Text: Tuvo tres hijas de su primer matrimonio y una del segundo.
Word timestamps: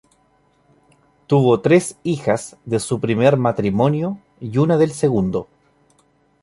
Tuvo 1.27 1.59
tres 1.61 1.95
hijas 2.01 2.57
de 2.65 2.79
su 2.79 2.99
primer 2.99 3.37
matrimonio 3.37 4.17
y 4.39 4.57
una 4.57 4.77
del 4.79 4.93
segundo. 4.93 5.47